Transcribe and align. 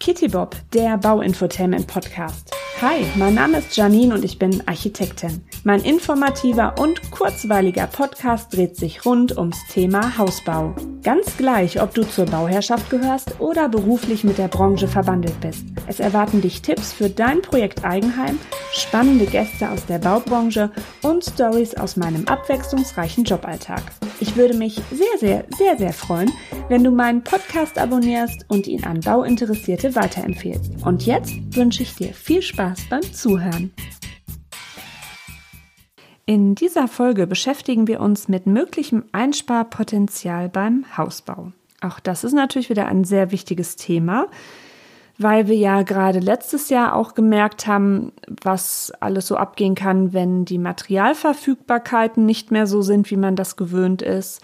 Kitty 0.00 0.28
Bob, 0.28 0.56
der 0.72 0.96
Bauinfotainment 0.96 1.86
Podcast. 1.86 2.56
Hi, 2.80 3.04
mein 3.16 3.34
Name 3.34 3.58
ist 3.58 3.76
Janine 3.76 4.14
und 4.14 4.24
ich 4.24 4.38
bin 4.38 4.66
Architektin. 4.66 5.44
Mein 5.62 5.82
informativer 5.82 6.76
und 6.80 7.10
kurzweiliger 7.10 7.86
Podcast 7.86 8.56
dreht 8.56 8.76
sich 8.76 9.04
rund 9.04 9.36
ums 9.36 9.58
Thema 9.68 10.16
Hausbau. 10.16 10.74
Ganz 11.02 11.36
gleich, 11.36 11.82
ob 11.82 11.94
du 11.94 12.04
zur 12.04 12.24
Bauherrschaft 12.24 12.88
gehörst 12.88 13.38
oder 13.40 13.68
beruflich 13.68 14.24
mit 14.24 14.38
der 14.38 14.48
Branche 14.48 14.88
verwandelt 14.88 15.38
bist. 15.42 15.66
Es 15.86 16.00
erwarten 16.00 16.40
dich 16.40 16.62
Tipps 16.62 16.94
für 16.94 17.10
dein 17.10 17.42
Projekt 17.42 17.84
Eigenheim, 17.84 18.38
spannende 18.72 19.26
Gäste 19.26 19.70
aus 19.70 19.84
der 19.84 19.98
Baubranche 19.98 20.70
und 21.02 21.22
Stories 21.22 21.74
aus 21.74 21.98
meinem 21.98 22.26
abwechslungsreichen 22.26 23.24
Joballtag. 23.24 23.82
Ich 24.20 24.36
würde 24.36 24.54
mich 24.54 24.80
sehr, 24.90 25.18
sehr, 25.18 25.44
sehr, 25.58 25.76
sehr 25.76 25.92
freuen, 25.92 26.32
wenn 26.70 26.84
du 26.84 26.92
meinen 26.92 27.24
Podcast 27.24 27.78
abonnierst 27.78 28.44
und 28.46 28.68
ihn 28.68 28.84
an 28.84 29.00
Bauinteressierte 29.00 29.96
weiterempfehlst. 29.96 30.86
Und 30.86 31.04
jetzt 31.04 31.34
wünsche 31.56 31.82
ich 31.82 31.96
dir 31.96 32.14
viel 32.14 32.42
Spaß 32.42 32.82
beim 32.88 33.02
Zuhören. 33.02 33.72
In 36.26 36.54
dieser 36.54 36.86
Folge 36.86 37.26
beschäftigen 37.26 37.88
wir 37.88 37.98
uns 37.98 38.28
mit 38.28 38.46
möglichem 38.46 39.02
Einsparpotenzial 39.10 40.48
beim 40.48 40.84
Hausbau. 40.96 41.50
Auch 41.80 41.98
das 41.98 42.22
ist 42.22 42.34
natürlich 42.34 42.70
wieder 42.70 42.86
ein 42.86 43.02
sehr 43.02 43.32
wichtiges 43.32 43.74
Thema, 43.74 44.28
weil 45.18 45.48
wir 45.48 45.56
ja 45.56 45.82
gerade 45.82 46.20
letztes 46.20 46.68
Jahr 46.68 46.94
auch 46.94 47.14
gemerkt 47.14 47.66
haben, 47.66 48.12
was 48.28 48.92
alles 49.00 49.26
so 49.26 49.36
abgehen 49.36 49.74
kann, 49.74 50.12
wenn 50.12 50.44
die 50.44 50.58
Materialverfügbarkeiten 50.58 52.24
nicht 52.24 52.52
mehr 52.52 52.68
so 52.68 52.80
sind, 52.80 53.10
wie 53.10 53.16
man 53.16 53.34
das 53.34 53.56
gewöhnt 53.56 54.02
ist. 54.02 54.40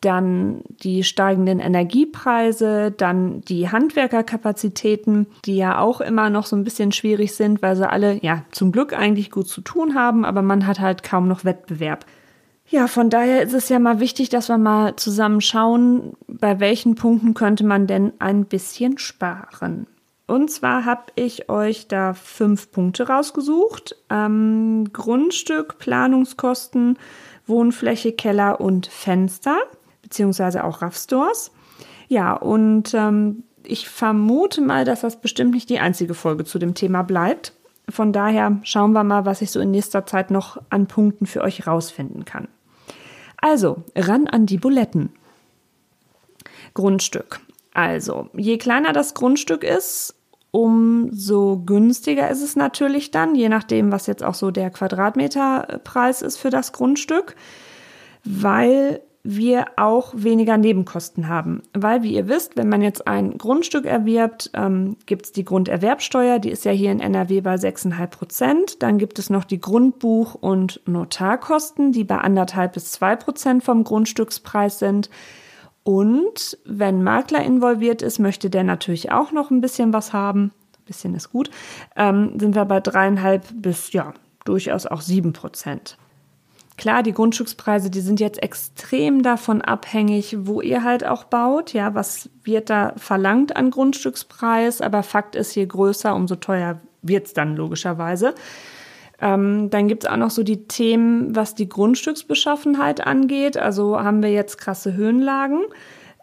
Dann 0.00 0.62
die 0.68 1.04
steigenden 1.04 1.60
Energiepreise, 1.60 2.90
dann 2.90 3.42
die 3.42 3.70
Handwerkerkapazitäten, 3.70 5.26
die 5.44 5.56
ja 5.56 5.78
auch 5.78 6.00
immer 6.00 6.30
noch 6.30 6.46
so 6.46 6.56
ein 6.56 6.64
bisschen 6.64 6.92
schwierig 6.92 7.34
sind, 7.34 7.60
weil 7.60 7.76
sie 7.76 7.88
alle 7.88 8.18
ja 8.22 8.44
zum 8.50 8.72
Glück 8.72 8.92
eigentlich 8.92 9.30
gut 9.30 9.48
zu 9.48 9.60
tun 9.60 9.94
haben, 9.94 10.24
aber 10.24 10.40
man 10.42 10.66
hat 10.66 10.80
halt 10.80 11.02
kaum 11.02 11.28
noch 11.28 11.44
Wettbewerb. 11.44 12.06
Ja, 12.70 12.86
von 12.86 13.10
daher 13.10 13.42
ist 13.42 13.52
es 13.52 13.68
ja 13.68 13.80
mal 13.80 13.98
wichtig, 13.98 14.28
dass 14.28 14.48
wir 14.48 14.56
mal 14.56 14.94
zusammen 14.94 15.40
schauen, 15.40 16.12
bei 16.28 16.60
welchen 16.60 16.94
Punkten 16.94 17.34
könnte 17.34 17.64
man 17.64 17.88
denn 17.88 18.12
ein 18.20 18.44
bisschen 18.44 18.96
sparen. 18.96 19.88
Und 20.28 20.52
zwar 20.52 20.84
habe 20.84 21.06
ich 21.16 21.48
euch 21.48 21.88
da 21.88 22.14
fünf 22.14 22.70
Punkte 22.70 23.08
rausgesucht. 23.08 23.96
Ähm, 24.08 24.92
Grundstück, 24.92 25.78
Planungskosten, 25.78 26.96
Wohnfläche, 27.48 28.12
Keller 28.12 28.60
und 28.60 28.86
Fenster, 28.86 29.58
beziehungsweise 30.10 30.64
auch 30.64 30.82
Raffstores. 30.82 31.52
Ja, 32.08 32.34
und 32.34 32.92
ähm, 32.94 33.44
ich 33.64 33.88
vermute 33.88 34.60
mal, 34.60 34.84
dass 34.84 35.02
das 35.02 35.20
bestimmt 35.20 35.52
nicht 35.52 35.70
die 35.70 35.78
einzige 35.78 36.14
Folge 36.14 36.44
zu 36.44 36.58
dem 36.58 36.74
Thema 36.74 37.02
bleibt. 37.02 37.54
Von 37.88 38.12
daher 38.12 38.58
schauen 38.64 38.92
wir 38.92 39.04
mal, 39.04 39.24
was 39.24 39.40
ich 39.40 39.50
so 39.50 39.60
in 39.60 39.70
nächster 39.70 40.06
Zeit 40.06 40.30
noch 40.30 40.60
an 40.68 40.86
Punkten 40.86 41.26
für 41.26 41.42
euch 41.42 41.66
rausfinden 41.66 42.24
kann. 42.24 42.48
Also, 43.36 43.84
ran 43.96 44.26
an 44.26 44.46
die 44.46 44.58
Buletten. 44.58 45.10
Grundstück. 46.74 47.40
Also, 47.72 48.28
je 48.36 48.58
kleiner 48.58 48.92
das 48.92 49.14
Grundstück 49.14 49.62
ist, 49.62 50.16
umso 50.50 51.62
günstiger 51.64 52.28
ist 52.28 52.42
es 52.42 52.56
natürlich 52.56 53.12
dann, 53.12 53.36
je 53.36 53.48
nachdem, 53.48 53.92
was 53.92 54.08
jetzt 54.08 54.24
auch 54.24 54.34
so 54.34 54.50
der 54.50 54.70
Quadratmeterpreis 54.70 56.22
ist 56.22 56.36
für 56.36 56.50
das 56.50 56.72
Grundstück, 56.72 57.36
weil 58.24 59.00
wir 59.22 59.66
auch 59.76 60.12
weniger 60.16 60.56
Nebenkosten 60.56 61.28
haben. 61.28 61.62
Weil, 61.74 62.02
wie 62.02 62.14
ihr 62.14 62.28
wisst, 62.28 62.56
wenn 62.56 62.68
man 62.68 62.80
jetzt 62.80 63.06
ein 63.06 63.36
Grundstück 63.36 63.84
erwirbt, 63.84 64.50
ähm, 64.54 64.96
gibt 65.04 65.26
es 65.26 65.32
die 65.32 65.44
Grunderwerbsteuer, 65.44 66.38
die 66.38 66.50
ist 66.50 66.64
ja 66.64 66.72
hier 66.72 66.90
in 66.90 67.00
NRW 67.00 67.42
bei 67.42 67.54
6,5 67.54 68.06
Prozent. 68.06 68.82
Dann 68.82 68.98
gibt 68.98 69.18
es 69.18 69.28
noch 69.28 69.44
die 69.44 69.60
Grundbuch- 69.60 70.34
und 70.34 70.80
Notarkosten, 70.86 71.92
die 71.92 72.04
bei 72.04 72.18
anderthalb 72.18 72.72
bis 72.72 72.92
zwei 72.92 73.14
Prozent 73.16 73.62
vom 73.62 73.84
Grundstückspreis 73.84 74.78
sind. 74.78 75.10
Und 75.82 76.58
wenn 76.64 77.02
Makler 77.02 77.42
involviert 77.42 78.02
ist, 78.02 78.18
möchte 78.18 78.48
der 78.48 78.64
natürlich 78.64 79.12
auch 79.12 79.32
noch 79.32 79.50
ein 79.50 79.60
bisschen 79.60 79.92
was 79.92 80.12
haben. 80.12 80.52
Ein 80.78 80.84
bisschen 80.86 81.14
ist 81.14 81.30
gut. 81.30 81.50
Ähm, 81.94 82.38
sind 82.38 82.54
wir 82.54 82.64
bei 82.64 82.80
dreieinhalb 82.80 83.46
bis 83.54 83.92
ja 83.92 84.14
durchaus 84.44 84.86
auch 84.86 85.02
sieben 85.02 85.32
Prozent. 85.32 85.98
Klar, 86.80 87.02
die 87.02 87.12
Grundstückspreise, 87.12 87.90
die 87.90 88.00
sind 88.00 88.20
jetzt 88.20 88.42
extrem 88.42 89.22
davon 89.22 89.60
abhängig, 89.60 90.34
wo 90.46 90.62
ihr 90.62 90.82
halt 90.82 91.04
auch 91.04 91.24
baut. 91.24 91.74
Ja, 91.74 91.94
was 91.94 92.30
wird 92.42 92.70
da 92.70 92.94
verlangt 92.96 93.54
an 93.54 93.70
Grundstückspreis? 93.70 94.80
Aber 94.80 95.02
Fakt 95.02 95.36
ist, 95.36 95.54
je 95.54 95.66
größer, 95.66 96.14
umso 96.14 96.36
teuer 96.36 96.80
wird 97.02 97.26
es 97.26 97.34
dann 97.34 97.54
logischerweise. 97.54 98.34
Ähm, 99.20 99.68
dann 99.68 99.88
gibt 99.88 100.04
es 100.04 100.10
auch 100.10 100.16
noch 100.16 100.30
so 100.30 100.42
die 100.42 100.68
Themen, 100.68 101.36
was 101.36 101.54
die 101.54 101.68
Grundstücksbeschaffenheit 101.68 103.06
angeht. 103.06 103.58
Also 103.58 104.00
haben 104.00 104.22
wir 104.22 104.32
jetzt 104.32 104.56
krasse 104.56 104.94
Höhenlagen. 104.94 105.60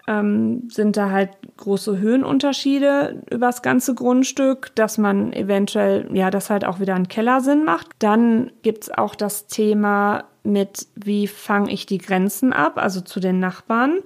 Ähm, 0.07 0.69
sind 0.71 0.97
da 0.97 1.11
halt 1.11 1.29
große 1.57 1.99
Höhenunterschiede 1.99 3.21
übers 3.29 3.61
ganze 3.61 3.93
Grundstück, 3.93 4.71
dass 4.73 4.97
man 4.97 5.33
eventuell, 5.33 6.09
ja, 6.13 6.31
das 6.31 6.49
halt 6.49 6.65
auch 6.65 6.79
wieder 6.79 6.95
ein 6.95 7.09
Keller 7.09 7.41
Sinn 7.41 7.63
macht. 7.63 7.89
Dann 7.99 8.49
gibt 8.63 8.85
es 8.85 8.97
auch 8.97 9.13
das 9.13 9.45
Thema 9.45 10.23
mit, 10.51 10.87
wie 10.95 11.27
fange 11.27 11.71
ich 11.71 11.85
die 11.85 11.99
Grenzen 11.99 12.53
ab, 12.53 12.77
also 12.77 13.01
zu 13.01 13.19
den 13.19 13.39
Nachbarn 13.39 13.99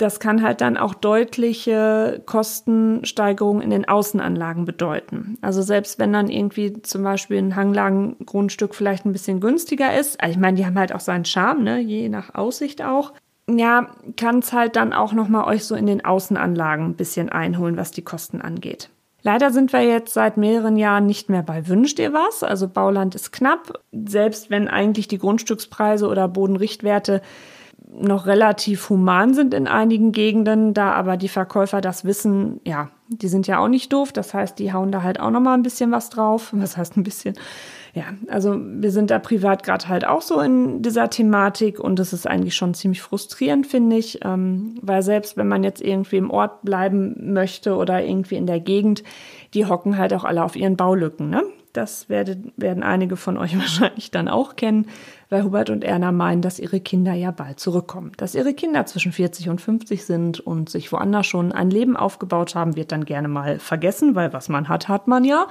das 0.00 0.18
kann 0.18 0.42
halt 0.42 0.60
dann 0.60 0.76
auch 0.76 0.94
deutliche 0.94 2.22
Kostensteigerungen 2.24 3.62
in 3.62 3.70
den 3.70 3.88
Außenanlagen 3.88 4.64
bedeuten. 4.64 5.36
Also 5.42 5.62
selbst 5.62 5.98
wenn 5.98 6.12
dann 6.12 6.28
irgendwie 6.28 6.82
zum 6.82 7.02
Beispiel 7.02 7.38
ein 7.38 7.56
Hanglagengrundstück 7.56 8.74
vielleicht 8.74 9.04
ein 9.04 9.12
bisschen 9.12 9.40
günstiger 9.40 9.98
ist, 9.98 10.20
also 10.20 10.32
ich 10.32 10.38
meine, 10.38 10.56
die 10.56 10.64
haben 10.64 10.78
halt 10.78 10.94
auch 10.94 11.00
seinen 11.00 11.24
Charme, 11.24 11.64
ne, 11.64 11.80
je 11.80 12.08
nach 12.08 12.34
Aussicht 12.34 12.82
auch. 12.82 13.12
Ja, 13.48 13.90
kann 14.16 14.38
es 14.38 14.52
halt 14.52 14.76
dann 14.76 14.92
auch 14.92 15.12
nochmal 15.12 15.44
euch 15.44 15.64
so 15.64 15.74
in 15.74 15.86
den 15.86 16.04
Außenanlagen 16.04 16.86
ein 16.86 16.96
bisschen 16.96 17.28
einholen, 17.28 17.76
was 17.76 17.90
die 17.90 18.02
Kosten 18.02 18.40
angeht. 18.40 18.90
Leider 19.22 19.50
sind 19.50 19.72
wir 19.72 19.82
jetzt 19.82 20.14
seit 20.14 20.36
mehreren 20.36 20.76
Jahren 20.76 21.06
nicht 21.06 21.28
mehr 21.28 21.42
bei 21.42 21.68
Wünscht 21.68 21.98
ihr 21.98 22.12
was. 22.12 22.42
Also 22.42 22.68
Bauland 22.68 23.14
ist 23.14 23.32
knapp. 23.32 23.80
Selbst 23.92 24.50
wenn 24.50 24.68
eigentlich 24.68 25.08
die 25.08 25.18
Grundstückspreise 25.18 26.08
oder 26.08 26.28
Bodenrichtwerte 26.28 27.20
noch 27.92 28.26
relativ 28.26 28.88
human 28.88 29.34
sind 29.34 29.54
in 29.54 29.66
einigen 29.66 30.12
Gegenden, 30.12 30.74
da 30.74 30.92
aber 30.92 31.16
die 31.16 31.28
Verkäufer 31.28 31.80
das 31.80 32.04
wissen, 32.04 32.60
ja, 32.64 32.90
die 33.08 33.28
sind 33.28 33.46
ja 33.46 33.58
auch 33.58 33.68
nicht 33.68 33.92
doof. 33.92 34.12
Das 34.12 34.32
heißt, 34.34 34.58
die 34.58 34.72
hauen 34.72 34.92
da 34.92 35.02
halt 35.02 35.18
auch 35.18 35.30
noch 35.30 35.40
mal 35.40 35.54
ein 35.54 35.62
bisschen 35.62 35.90
was 35.90 36.10
drauf. 36.10 36.50
Was 36.52 36.76
heißt 36.76 36.96
ein 36.96 37.02
bisschen? 37.02 37.34
Ja, 37.92 38.04
also 38.28 38.56
wir 38.56 38.92
sind 38.92 39.10
da 39.10 39.18
privat 39.18 39.64
gerade 39.64 39.88
halt 39.88 40.06
auch 40.06 40.22
so 40.22 40.40
in 40.40 40.80
dieser 40.80 41.10
Thematik 41.10 41.80
und 41.80 41.98
das 41.98 42.12
ist 42.12 42.24
eigentlich 42.24 42.54
schon 42.54 42.72
ziemlich 42.72 43.02
frustrierend, 43.02 43.66
finde 43.66 43.96
ich, 43.96 44.20
ähm, 44.24 44.76
weil 44.80 45.02
selbst 45.02 45.36
wenn 45.36 45.48
man 45.48 45.64
jetzt 45.64 45.82
irgendwie 45.82 46.18
im 46.18 46.30
Ort 46.30 46.62
bleiben 46.62 47.32
möchte 47.32 47.74
oder 47.74 48.04
irgendwie 48.04 48.36
in 48.36 48.46
der 48.46 48.60
Gegend, 48.60 49.02
die 49.54 49.66
hocken 49.66 49.98
halt 49.98 50.14
auch 50.14 50.22
alle 50.22 50.44
auf 50.44 50.54
ihren 50.54 50.76
Baulücken, 50.76 51.30
ne? 51.30 51.42
Das 51.72 52.08
werde, 52.08 52.42
werden 52.56 52.82
einige 52.82 53.16
von 53.16 53.36
euch 53.36 53.56
wahrscheinlich 53.58 54.10
dann 54.10 54.28
auch 54.28 54.56
kennen, 54.56 54.86
weil 55.28 55.44
Hubert 55.44 55.70
und 55.70 55.84
Erna 55.84 56.12
meinen, 56.12 56.42
dass 56.42 56.58
ihre 56.58 56.80
Kinder 56.80 57.14
ja 57.14 57.30
bald 57.30 57.60
zurückkommen. 57.60 58.12
Dass 58.16 58.34
ihre 58.34 58.54
Kinder 58.54 58.86
zwischen 58.86 59.12
40 59.12 59.48
und 59.48 59.60
50 59.60 60.04
sind 60.04 60.40
und 60.40 60.68
sich 60.68 60.90
woanders 60.92 61.26
schon 61.26 61.52
ein 61.52 61.70
Leben 61.70 61.96
aufgebaut 61.96 62.54
haben, 62.54 62.76
wird 62.76 62.92
dann 62.92 63.04
gerne 63.04 63.28
mal 63.28 63.58
vergessen, 63.58 64.14
weil 64.14 64.32
was 64.32 64.48
man 64.48 64.68
hat, 64.68 64.88
hat 64.88 65.06
man 65.06 65.24
ja. 65.24 65.46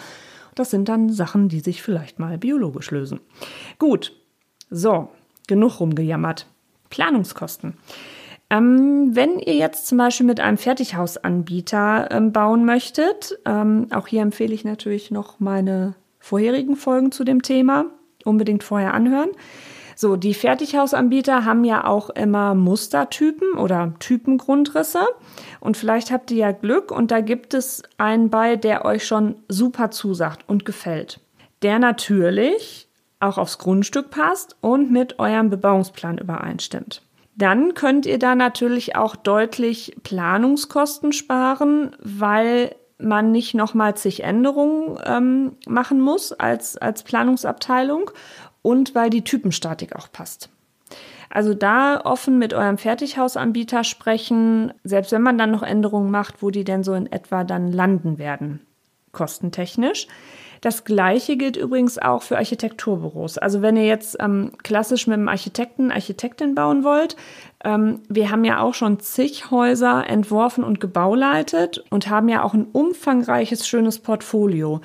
Das 0.55 0.71
sind 0.71 0.89
dann 0.89 1.09
Sachen, 1.09 1.47
die 1.47 1.61
sich 1.61 1.81
vielleicht 1.81 2.19
mal 2.19 2.37
biologisch 2.37 2.91
lösen. 2.91 3.21
Gut, 3.77 4.13
so, 4.69 5.09
genug 5.47 5.79
rumgejammert. 5.79 6.47
Planungskosten. 6.89 7.75
Ähm, 8.49 9.15
wenn 9.15 9.37
ihr 9.39 9.55
jetzt 9.55 9.87
zum 9.87 9.99
Beispiel 9.99 10.25
mit 10.25 10.39
einem 10.39 10.57
Fertighausanbieter 10.57 12.09
ähm, 12.11 12.31
bauen 12.31 12.65
möchtet, 12.65 13.37
ähm, 13.45 13.87
auch 13.91 14.07
hier 14.07 14.23
empfehle 14.23 14.53
ich 14.53 14.65
natürlich 14.65 15.11
noch 15.11 15.39
meine 15.39 15.95
vorherigen 16.29 16.75
Folgen 16.75 17.11
zu 17.11 17.23
dem 17.23 17.41
Thema. 17.41 17.85
Unbedingt 18.23 18.63
vorher 18.63 18.93
anhören. 18.93 19.29
So, 19.95 20.15
die 20.15 20.33
Fertighausanbieter 20.33 21.43
haben 21.43 21.65
ja 21.65 21.85
auch 21.85 22.09
immer 22.11 22.55
Mustertypen 22.55 23.57
oder 23.57 23.93
Typengrundrisse. 23.99 25.01
Und 25.59 25.75
vielleicht 25.75 26.11
habt 26.11 26.31
ihr 26.31 26.37
ja 26.37 26.51
Glück 26.51 26.91
und 26.91 27.11
da 27.11 27.19
gibt 27.21 27.53
es 27.53 27.83
einen 27.97 28.29
bei, 28.29 28.55
der 28.55 28.85
euch 28.85 29.05
schon 29.05 29.35
super 29.49 29.91
zusagt 29.91 30.47
und 30.47 30.65
gefällt. 30.65 31.19
Der 31.63 31.79
natürlich 31.79 32.87
auch 33.19 33.37
aufs 33.37 33.57
Grundstück 33.57 34.09
passt 34.11 34.55
und 34.61 34.91
mit 34.91 35.19
eurem 35.19 35.49
Bebauungsplan 35.49 36.17
übereinstimmt. 36.17 37.01
Dann 37.35 37.73
könnt 37.73 38.05
ihr 38.05 38.19
da 38.19 38.35
natürlich 38.35 38.95
auch 38.95 39.15
deutlich 39.15 39.97
Planungskosten 40.03 41.11
sparen, 41.11 41.95
weil 41.99 42.75
man 42.99 43.31
nicht 43.31 43.53
nochmal 43.53 43.95
zig 43.95 44.23
Änderungen 44.23 44.99
ähm, 45.05 45.51
machen 45.67 46.01
muss 46.01 46.31
als, 46.33 46.77
als 46.77 47.03
Planungsabteilung 47.03 48.11
und 48.61 48.93
weil 48.93 49.09
die 49.09 49.23
Typenstatik 49.23 49.95
auch 49.95 50.11
passt. 50.11 50.49
Also 51.29 51.53
da 51.53 52.01
offen 52.03 52.39
mit 52.39 52.53
eurem 52.53 52.77
Fertighausanbieter 52.77 53.83
sprechen, 53.83 54.73
selbst 54.83 55.11
wenn 55.11 55.21
man 55.21 55.37
dann 55.37 55.51
noch 55.51 55.63
Änderungen 55.63 56.11
macht, 56.11 56.41
wo 56.41 56.49
die 56.49 56.63
denn 56.63 56.83
so 56.83 56.93
in 56.93 57.11
etwa 57.11 57.43
dann 57.43 57.71
landen 57.71 58.17
werden, 58.17 58.61
kostentechnisch. 59.11 60.07
Das 60.61 60.83
gleiche 60.83 61.37
gilt 61.37 61.55
übrigens 61.55 61.97
auch 61.97 62.21
für 62.21 62.37
Architekturbüros. 62.37 63.37
Also 63.37 63.61
wenn 63.61 63.77
ihr 63.77 63.85
jetzt 63.85 64.17
ähm, 64.19 64.51
klassisch 64.63 65.07
mit 65.07 65.15
einem 65.15 65.29
Architekten, 65.29 65.91
Architektin 65.91 66.55
bauen 66.55 66.83
wollt, 66.83 67.15
ähm, 67.63 68.01
wir 68.09 68.29
haben 68.31 68.43
ja 68.43 68.59
auch 68.59 68.73
schon 68.73 68.99
zig 68.99 69.51
Häuser 69.51 70.05
entworfen 70.07 70.63
und 70.63 70.79
gebauleitet 70.79 71.83
und 71.89 72.09
haben 72.09 72.29
ja 72.29 72.43
auch 72.43 72.53
ein 72.53 72.67
umfangreiches, 72.71 73.67
schönes 73.67 73.99
Portfolio. 73.99 74.81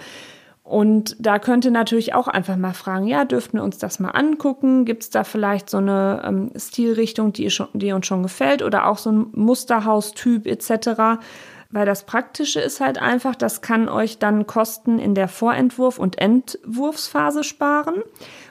Und 0.65 1.17
da 1.19 1.39
könnte 1.39 1.71
natürlich 1.71 2.15
auch 2.15 2.27
einfach 2.27 2.57
mal 2.57 2.73
fragen, 2.73 3.07
ja, 3.07 3.27
dürften 3.27 3.59
wir 3.59 3.65
uns 3.65 3.77
das 3.77 4.01
mal 4.01 4.11
angucken? 4.11 4.87
Gibt 4.87 5.03
es 5.03 5.11
da 5.11 5.23
vielleicht 5.23 5.69
so 5.69 5.77
eine 5.77 6.23
ähm, 6.25 6.51
Stilrichtung, 6.57 7.35
die, 7.35 7.51
schon, 7.51 7.69
die 7.75 7.93
uns 7.93 8.07
schon 8.07 8.23
gefällt 8.23 8.63
oder 8.63 8.87
auch 8.87 8.97
so 8.97 9.13
ein 9.13 9.27
Musterhaustyp 9.33 10.47
etc.? 10.47 11.21
Weil 11.75 11.87
das 11.87 12.05
Praktische 12.05 12.61
ist 12.61 12.81
halt 12.81 13.03
einfach, 13.03 13.35
das 13.35 13.61
kann 13.61 13.89
euch 13.89 14.21
dann 14.21 14.47
Kosten 14.47 15.01
in 15.01 15.17
der 15.17 15.29
Vorentwurf- 15.29 15.99
und 15.99 16.19
Entwurfsphase 16.21 17.43
sparen 17.43 18.05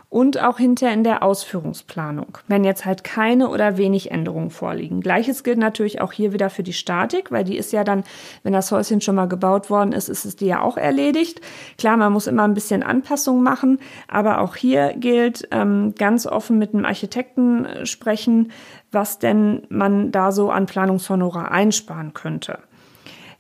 und 0.10 0.44
auch 0.44 0.58
hinterher 0.58 0.94
in 0.94 1.06
der 1.06 1.24
Ausführungsplanung, 1.24 2.38
wenn 2.50 2.66
jetzt 2.66 2.84
halt 2.84 3.06
keine 3.06 3.48
oder 3.48 3.78
wenig 3.78 4.12
Änderungen 4.12 4.50
vorliegen. 4.50 5.00
Gleiches 5.00 5.46
gilt 5.46 5.58
natürlich 5.58 6.02
auch 6.02 6.12
hier 6.12 6.34
wieder 6.34 6.50
für 6.50 6.64
die 6.64 6.74
Statik, 6.74 7.32
weil 7.32 7.46
die 7.46 7.56
ist 7.56 7.72
ja 7.72 7.86
dann, 7.86 8.04
wenn 8.44 8.52
das 8.52 8.74
Häuschen 8.74 9.00
schon 9.00 9.16
mal 9.16 9.30
gebaut 9.30 9.70
worden 9.70 9.94
ist, 9.94 10.10
ist 10.10 10.26
es 10.26 10.36
die 10.36 10.48
ja 10.48 10.62
auch 10.62 10.76
erledigt. 10.76 11.40
Klar, 11.78 11.96
man 11.96 12.12
muss 12.12 12.28
immer 12.28 12.44
ein 12.44 12.54
bisschen 12.54 12.84
Anpassung 12.84 13.42
machen, 13.42 13.80
aber 14.10 14.42
auch 14.42 14.58
hier 14.58 14.96
gilt 14.98 15.48
ähm, 15.52 15.96
ganz 15.98 16.28
offen 16.28 16.60
mit 16.60 16.74
einem 16.74 16.84
Architekten 16.84 17.86
sprechen, 17.86 18.52
was 18.92 19.18
denn 19.18 19.66
man 19.70 20.12
da 20.12 20.34
so 20.34 20.52
an 20.52 20.66
Planungshonorar 20.66 21.52
einsparen 21.52 22.14
könnte. 22.14 22.60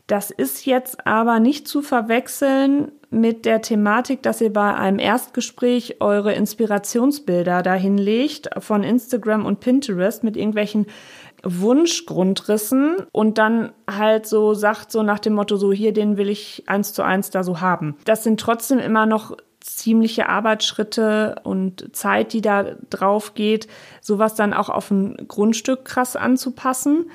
Das 0.07 0.31
ist 0.31 0.65
jetzt 0.65 1.07
aber 1.07 1.39
nicht 1.39 1.67
zu 1.67 1.81
verwechseln 1.81 2.91
mit 3.09 3.45
der 3.45 3.61
Thematik, 3.61 4.21
dass 4.21 4.41
ihr 4.41 4.51
bei 4.51 4.73
einem 4.73 4.99
Erstgespräch 4.99 6.01
eure 6.01 6.33
Inspirationsbilder 6.33 7.61
dahin 7.61 7.97
legt 7.97 8.49
von 8.57 8.83
Instagram 8.83 9.45
und 9.45 9.61
Pinterest 9.61 10.23
mit 10.23 10.35
irgendwelchen 10.35 10.87
Wunschgrundrissen 11.43 12.97
und 13.11 13.37
dann 13.37 13.71
halt 13.89 14.25
so 14.25 14.53
sagt, 14.53 14.91
so 14.91 15.03
nach 15.03 15.19
dem 15.19 15.33
Motto, 15.33 15.57
so 15.57 15.71
hier, 15.71 15.93
den 15.93 16.17
will 16.17 16.29
ich 16.29 16.63
eins 16.67 16.93
zu 16.93 17.03
eins 17.03 17.29
da 17.29 17.43
so 17.43 17.61
haben. 17.61 17.95
Das 18.05 18.23
sind 18.23 18.39
trotzdem 18.39 18.79
immer 18.79 19.05
noch 19.05 19.37
ziemliche 19.59 20.27
Arbeitsschritte 20.27 21.35
und 21.43 21.95
Zeit, 21.95 22.33
die 22.33 22.41
da 22.41 22.75
drauf 22.89 23.33
geht, 23.33 23.67
sowas 24.01 24.35
dann 24.35 24.53
auch 24.53 24.69
auf 24.69 24.91
ein 24.91 25.15
Grundstück 25.27 25.85
krass 25.85 26.15
anzupassen 26.17 27.05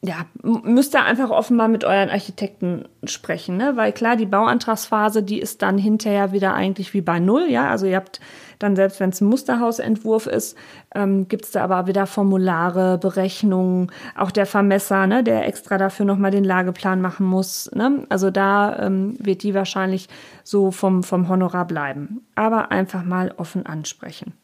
ja, 0.00 0.26
müsst 0.42 0.94
ihr 0.94 1.04
einfach 1.04 1.30
offenbar 1.30 1.66
mit 1.66 1.82
euren 1.82 2.08
Architekten 2.08 2.84
sprechen, 3.02 3.56
ne? 3.56 3.76
Weil 3.76 3.92
klar, 3.92 4.14
die 4.14 4.26
Bauantragsphase, 4.26 5.24
die 5.24 5.40
ist 5.40 5.60
dann 5.60 5.76
hinterher 5.76 6.30
wieder 6.30 6.54
eigentlich 6.54 6.94
wie 6.94 7.00
bei 7.00 7.18
Null, 7.18 7.46
ja. 7.48 7.68
Also 7.68 7.86
ihr 7.86 7.96
habt 7.96 8.20
dann, 8.60 8.76
selbst 8.76 9.00
wenn 9.00 9.10
es 9.10 9.20
ein 9.20 9.28
Musterhausentwurf 9.28 10.28
ist, 10.28 10.56
ähm, 10.94 11.26
gibt 11.26 11.46
es 11.46 11.50
da 11.50 11.64
aber 11.64 11.88
wieder 11.88 12.06
Formulare, 12.06 12.98
Berechnungen, 12.98 13.90
auch 14.16 14.30
der 14.30 14.46
Vermesser, 14.46 15.08
ne, 15.08 15.24
der 15.24 15.48
extra 15.48 15.78
dafür 15.78 16.06
nochmal 16.06 16.30
den 16.30 16.44
Lageplan 16.44 17.00
machen 17.00 17.26
muss. 17.26 17.68
Ne? 17.74 18.06
Also 18.08 18.30
da 18.30 18.78
ähm, 18.78 19.16
wird 19.18 19.42
die 19.42 19.54
wahrscheinlich 19.54 20.08
so 20.44 20.70
vom, 20.70 21.02
vom 21.02 21.28
Honorar 21.28 21.66
bleiben. 21.66 22.24
Aber 22.36 22.70
einfach 22.70 23.04
mal 23.04 23.34
offen 23.36 23.66
ansprechen. 23.66 24.34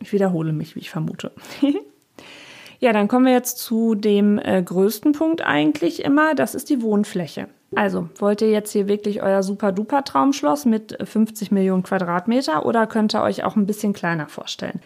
Ich 0.00 0.12
wiederhole 0.12 0.52
mich, 0.52 0.76
wie 0.76 0.80
ich 0.80 0.90
vermute. 0.90 1.32
Ja, 2.80 2.92
dann 2.92 3.08
kommen 3.08 3.26
wir 3.26 3.32
jetzt 3.32 3.58
zu 3.58 3.94
dem 3.94 4.38
äh, 4.38 4.62
größten 4.62 5.12
Punkt 5.12 5.42
eigentlich 5.42 6.04
immer, 6.04 6.34
das 6.34 6.54
ist 6.54 6.70
die 6.70 6.80
Wohnfläche. 6.80 7.48
Also, 7.74 8.08
wollt 8.18 8.40
ihr 8.40 8.50
jetzt 8.50 8.72
hier 8.72 8.88
wirklich 8.88 9.22
euer 9.22 9.42
super-duper 9.42 10.04
Traumschloss 10.04 10.64
mit 10.64 10.96
50 11.02 11.50
Millionen 11.50 11.82
Quadratmeter 11.82 12.64
oder 12.64 12.86
könnt 12.86 13.14
ihr 13.14 13.22
euch 13.22 13.44
auch 13.44 13.56
ein 13.56 13.66
bisschen 13.66 13.92
kleiner 13.92 14.28
vorstellen? 14.28 14.80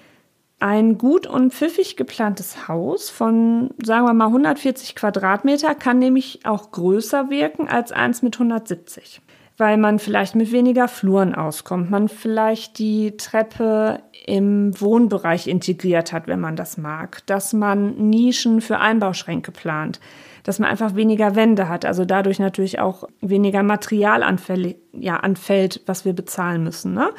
Ein 0.58 0.96
gut 0.96 1.26
und 1.26 1.52
pfiffig 1.52 1.96
geplantes 1.96 2.66
Haus 2.68 3.10
von, 3.10 3.70
sagen 3.84 4.06
wir 4.06 4.14
mal, 4.14 4.26
140 4.26 4.94
Quadratmeter 4.94 5.74
kann 5.74 5.98
nämlich 5.98 6.40
auch 6.44 6.70
größer 6.70 7.30
wirken 7.30 7.68
als 7.68 7.92
eins 7.92 8.22
mit 8.22 8.36
170 8.36 9.20
weil 9.62 9.76
man 9.76 10.00
vielleicht 10.00 10.34
mit 10.34 10.50
weniger 10.50 10.88
Fluren 10.88 11.36
auskommt, 11.36 11.88
man 11.88 12.08
vielleicht 12.08 12.80
die 12.80 13.16
Treppe 13.16 14.00
im 14.26 14.72
Wohnbereich 14.80 15.46
integriert 15.46 16.12
hat, 16.12 16.26
wenn 16.26 16.40
man 16.40 16.56
das 16.56 16.78
mag, 16.78 17.24
dass 17.26 17.52
man 17.52 17.94
Nischen 18.10 18.60
für 18.60 18.80
Einbauschränke 18.80 19.52
plant, 19.52 20.00
dass 20.42 20.58
man 20.58 20.68
einfach 20.68 20.96
weniger 20.96 21.36
Wände 21.36 21.68
hat, 21.68 21.84
also 21.84 22.04
dadurch 22.04 22.40
natürlich 22.40 22.80
auch 22.80 23.04
weniger 23.20 23.62
Material 23.62 24.24
anfällt, 24.24 24.78
ja, 24.94 25.18
anfällt, 25.18 25.80
was 25.86 26.04
wir 26.04 26.12
bezahlen 26.12 26.64
müssen. 26.64 26.92
Ne? 26.92 27.10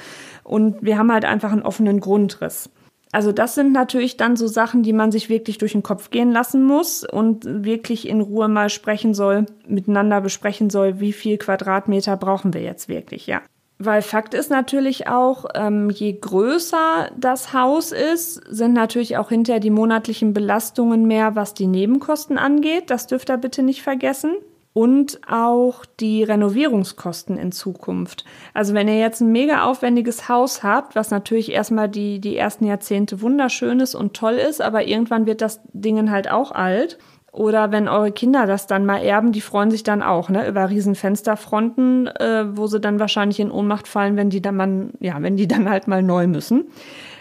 Und 0.44 0.84
wir 0.84 0.98
haben 0.98 1.13
halt 1.13 1.24
einfach 1.24 1.54
einen 1.54 1.62
offenen 1.62 2.01
Grundriss. 2.01 2.69
Also 3.13 3.31
das 3.31 3.54
sind 3.54 3.71
natürlich 3.71 4.18
dann 4.18 4.36
so 4.36 4.48
Sachen, 4.48 4.81
die 4.81 4.92
man 4.92 5.12
sich 5.12 5.30
wirklich 5.30 5.60
durch 5.60 5.74
den 5.74 5.83
Kopf 5.83 6.10
gehen 6.10 6.31
lassen 6.31 6.63
muss 6.63 7.04
und 7.04 7.45
wirklich 7.45 8.10
in 8.10 8.21
Ruhe 8.21 8.48
mal 8.48 8.69
sprechen 8.69 9.13
soll, 9.13 9.45
miteinander 9.68 10.19
besprechen 10.19 10.71
soll, 10.71 11.00
wie 11.00 11.13
viel 11.13 11.38
Quadratmeter 11.38 12.18
brauchen 12.18 12.56
wir 12.56 12.62
jetzt 12.62 12.89
wirklich, 12.89 13.27
ja. 13.27 13.42
Weil 13.77 14.01
Fakt 14.01 14.33
ist 14.33 14.50
natürlich 14.50 15.07
auch, 15.07 15.45
ähm, 15.54 15.92
je 15.92 16.13
größer 16.13 17.12
das 17.15 17.54
Haus 17.54 17.92
ist, 17.92 18.42
sind 18.50 18.74
natürlich 18.74 19.18
auch 19.18 19.30
hinterher 19.30 19.60
die 19.60 19.69
monatlichen 19.69 20.33
Belastungen 20.33 21.06
mehr, 21.06 21.36
was 21.36 21.54
die 21.54 21.68
Nebenkosten 21.68 22.39
angeht. 22.39 22.89
Das 22.89 23.06
dürft 23.06 23.30
ihr 23.30 23.38
bitte 23.38 23.62
nicht 23.62 23.83
vergessen 23.83 24.38
und 24.74 25.22
auch 25.30 25.86
die 25.86 26.24
Renovierungskosten 26.24 27.38
in 27.38 27.52
Zukunft. 27.52 28.25
Also 28.54 28.74
wenn 28.74 28.88
ihr 28.88 28.98
jetzt 28.98 29.22
ein 29.22 29.31
mega 29.31 29.66
aufwendiges 29.66 30.28
Haus 30.30 30.64
habt, 30.64 30.96
was 30.96 31.12
natürlich 31.12 31.52
erstmal 31.52 31.88
die, 31.88 32.20
die 32.20 32.36
ersten 32.36 32.66
Jahrzehnte 32.66 33.22
wunderschön 33.22 33.80
ist 33.80 33.94
und 33.94 34.16
toll 34.16 34.34
ist, 34.34 34.62
aber 34.62 34.86
irgendwann 34.88 35.28
wird 35.28 35.42
das 35.42 35.62
Ding 35.74 36.10
halt 36.10 36.30
auch 36.30 36.52
alt. 36.52 36.98
Oder 37.31 37.72
wenn 37.72 37.88
eure 37.88 38.12
Kinder 38.12 38.46
das 38.46 38.68
dann 38.68 38.86
mal 38.86 39.02
erben, 39.04 39.31
die 39.31 39.42
freuen 39.42 39.72
sich 39.72 39.81
dann 39.81 40.04
auch, 40.04 40.30
ne, 40.30 40.48
über 40.48 40.70
riesen 40.70 40.94
Fensterfronten, 40.94 42.06
äh, 42.08 42.46
wo 42.56 42.68
sie 42.68 42.80
dann 42.80 43.00
wahrscheinlich 43.00 43.40
in 43.40 43.50
Ohnmacht 43.50 43.88
fallen, 43.88 44.18
wenn 44.18 44.30
die 44.30 44.42
dann 44.42 44.56
mal, 44.56 44.90
ja, 45.00 45.20
wenn 45.20 45.36
die 45.36 45.48
dann 45.48 45.68
halt 45.68 45.88
mal 45.88 46.04
neu 46.04 46.28
müssen. 46.28 46.66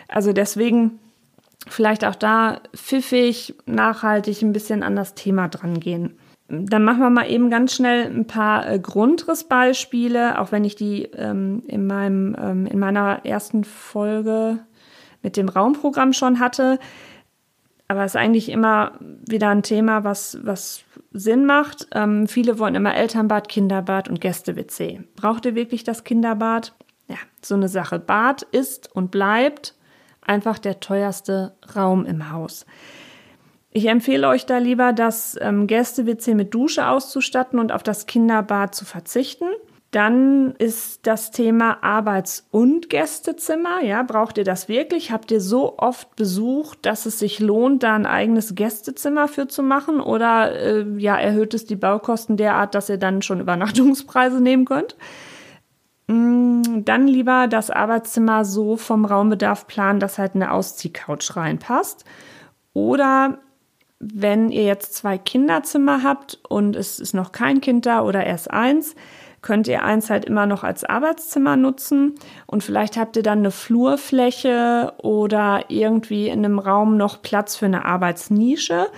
Also 0.08 0.34
deswegen 0.34 0.98
vielleicht 1.66 2.04
auch 2.04 2.14
da 2.14 2.60
pfiffig, 2.76 3.54
nachhaltig 3.64 4.42
ein 4.42 4.52
bisschen 4.52 4.82
an 4.82 4.96
das 4.96 5.14
Thema 5.14 5.48
dran 5.48 5.80
gehen. 5.80 6.18
Dann 6.54 6.84
machen 6.84 7.00
wir 7.00 7.08
mal 7.08 7.30
eben 7.30 7.48
ganz 7.48 7.74
schnell 7.74 8.04
ein 8.04 8.26
paar 8.26 8.68
äh, 8.68 8.78
Grundrissbeispiele, 8.78 10.38
auch 10.38 10.52
wenn 10.52 10.64
ich 10.64 10.76
die 10.76 11.04
ähm, 11.04 11.62
in, 11.66 11.86
meinem, 11.86 12.36
ähm, 12.38 12.66
in 12.66 12.78
meiner 12.78 13.24
ersten 13.24 13.64
Folge 13.64 14.58
mit 15.22 15.38
dem 15.38 15.48
Raumprogramm 15.48 16.12
schon 16.12 16.40
hatte. 16.40 16.78
Aber 17.88 18.04
es 18.04 18.12
ist 18.12 18.20
eigentlich 18.20 18.50
immer 18.50 18.92
wieder 19.00 19.48
ein 19.48 19.62
Thema, 19.62 20.04
was, 20.04 20.38
was 20.42 20.84
Sinn 21.12 21.46
macht. 21.46 21.88
Ähm, 21.94 22.28
viele 22.28 22.58
wollen 22.58 22.74
immer 22.74 22.94
Elternbad, 22.94 23.48
Kinderbad 23.48 24.10
und 24.10 24.20
Gäste-WC. 24.20 25.04
Braucht 25.16 25.46
ihr 25.46 25.54
wirklich 25.54 25.84
das 25.84 26.04
Kinderbad? 26.04 26.74
Ja, 27.08 27.16
so 27.40 27.54
eine 27.54 27.68
Sache. 27.68 27.98
Bad 27.98 28.42
ist 28.42 28.94
und 28.94 29.10
bleibt 29.10 29.74
einfach 30.20 30.58
der 30.58 30.80
teuerste 30.80 31.54
Raum 31.74 32.04
im 32.04 32.30
Haus. 32.30 32.66
Ich 33.74 33.86
empfehle 33.86 34.28
euch 34.28 34.44
da 34.44 34.58
lieber, 34.58 34.92
das 34.92 35.36
ähm, 35.40 35.66
Gäste-WC 35.66 36.34
mit 36.34 36.52
Dusche 36.52 36.86
auszustatten 36.88 37.58
und 37.58 37.72
auf 37.72 37.82
das 37.82 38.06
Kinderbad 38.06 38.74
zu 38.74 38.84
verzichten. 38.84 39.46
Dann 39.92 40.54
ist 40.56 41.06
das 41.06 41.30
Thema 41.30 41.82
Arbeits- 41.82 42.46
und 42.50 42.90
Gästezimmer. 42.90 43.82
Ja, 43.82 44.02
braucht 44.02 44.38
ihr 44.38 44.44
das 44.44 44.68
wirklich? 44.68 45.10
Habt 45.10 45.30
ihr 45.30 45.40
so 45.40 45.78
oft 45.78 46.16
Besuch, 46.16 46.74
dass 46.76 47.06
es 47.06 47.18
sich 47.18 47.40
lohnt, 47.40 47.82
da 47.82 47.94
ein 47.94 48.06
eigenes 48.06 48.54
Gästezimmer 48.54 49.26
für 49.28 49.48
zu 49.48 49.62
machen? 49.62 50.00
Oder 50.00 50.54
äh, 50.54 50.86
ja, 50.98 51.16
erhöht 51.16 51.54
es 51.54 51.64
die 51.66 51.76
Baukosten 51.76 52.36
derart, 52.36 52.74
dass 52.74 52.90
ihr 52.90 52.98
dann 52.98 53.22
schon 53.22 53.40
Übernachtungspreise 53.42 54.42
nehmen 54.42 54.66
könnt? 54.66 54.96
Mm, 56.08 56.84
dann 56.84 57.06
lieber 57.06 57.46
das 57.48 57.70
Arbeitszimmer 57.70 58.44
so 58.44 58.76
vom 58.76 59.06
Raumbedarf 59.06 59.66
planen, 59.66 60.00
dass 60.00 60.18
halt 60.18 60.34
eine 60.34 60.52
Ausziehcouch 60.52 61.36
reinpasst. 61.36 62.04
Oder 62.74 63.38
wenn 64.02 64.50
ihr 64.50 64.64
jetzt 64.64 64.94
zwei 64.94 65.16
Kinderzimmer 65.16 66.02
habt 66.02 66.40
und 66.48 66.74
es 66.74 66.98
ist 66.98 67.14
noch 67.14 67.30
kein 67.30 67.60
Kind 67.60 67.86
da 67.86 68.02
oder 68.02 68.24
erst 68.26 68.50
eins, 68.50 68.96
könnt 69.42 69.68
ihr 69.68 69.84
eins 69.84 70.10
halt 70.10 70.24
immer 70.24 70.46
noch 70.46 70.64
als 70.64 70.82
Arbeitszimmer 70.84 71.56
nutzen 71.56 72.16
und 72.46 72.64
vielleicht 72.64 72.96
habt 72.96 73.16
ihr 73.16 73.22
dann 73.22 73.38
eine 73.38 73.52
Flurfläche 73.52 74.92
oder 74.98 75.64
irgendwie 75.68 76.28
in 76.28 76.44
einem 76.44 76.58
Raum 76.58 76.96
noch 76.96 77.22
Platz 77.22 77.56
für 77.56 77.66
eine 77.66 77.84
Arbeitsnische. 77.84 78.88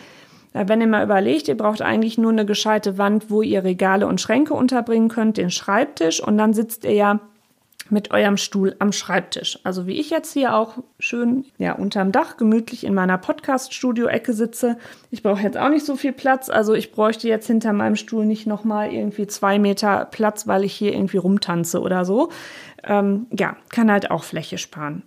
Wenn 0.55 0.81
ihr 0.81 0.87
mal 0.87 1.05
überlegt, 1.05 1.49
ihr 1.49 1.57
braucht 1.57 1.83
eigentlich 1.83 2.17
nur 2.17 2.31
eine 2.31 2.47
gescheite 2.47 2.97
Wand, 2.97 3.31
wo 3.31 3.43
ihr 3.43 3.65
Regale 3.65 4.07
und 4.07 4.21
Schränke 4.21 4.55
unterbringen 4.55 5.09
könnt, 5.09 5.37
den 5.37 5.51
Schreibtisch 5.51 6.23
und 6.23 6.39
dann 6.39 6.55
sitzt 6.55 6.85
ihr 6.85 6.93
ja 6.93 7.21
mit 7.91 8.11
eurem 8.11 8.37
Stuhl 8.37 8.75
am 8.79 8.93
Schreibtisch. 8.93 9.59
Also 9.65 9.87
wie 9.87 9.99
ich 10.01 10.11
jetzt 10.11 10.33
hier 10.33 10.55
auch 10.55 10.79
schön 10.99 11.45
ja 11.59 11.73
unterm 11.73 12.13
Dach 12.13 12.37
gemütlich 12.37 12.85
in 12.85 12.95
meiner 12.95 13.19
Podcast-Studio-Ecke 13.19 14.33
sitze. 14.33 14.79
Ich 15.11 15.23
brauche 15.23 15.43
jetzt 15.43 15.59
auch 15.59 15.69
nicht 15.69 15.85
so 15.85 15.97
viel 15.97 16.13
Platz. 16.13 16.49
Also 16.49 16.75
ich 16.75 16.93
bräuchte 16.93 17.29
jetzt 17.29 17.47
hinter 17.47 17.73
meinem 17.73 17.97
Stuhl 17.97 18.25
nicht 18.25 18.47
nochmal 18.47 18.93
irgendwie 18.93 19.27
zwei 19.27 19.59
Meter 19.59 20.07
Platz, 20.11 20.47
weil 20.47 20.65
ich 20.65 20.75
hier 20.75 20.93
irgendwie 20.93 21.19
rumtanze 21.19 21.81
oder 21.81 22.05
so. 22.05 22.31
Ähm, 22.83 23.27
ja, 23.31 23.57
kann 23.71 23.91
halt 23.91 24.11
auch 24.11 24.25
Fläche 24.25 24.59
sparen. 24.59 25.03